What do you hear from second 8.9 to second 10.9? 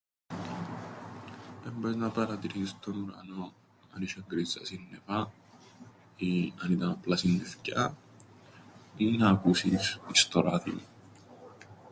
ή να ακούσεις εις στο ράδιον.